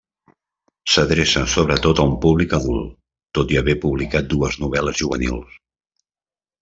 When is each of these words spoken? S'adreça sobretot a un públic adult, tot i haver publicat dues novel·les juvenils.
S'adreça 0.93 1.43
sobretot 1.55 2.01
a 2.03 2.07
un 2.13 2.15
públic 2.25 2.55
adult, 2.59 2.95
tot 3.39 3.53
i 3.55 3.59
haver 3.61 3.77
publicat 3.87 4.31
dues 4.33 4.61
novel·les 4.65 4.99
juvenils. 5.03 5.59